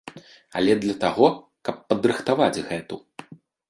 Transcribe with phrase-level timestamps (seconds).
[0.61, 1.31] Але для таго,
[1.69, 2.95] каб падрыхтаваць гэту.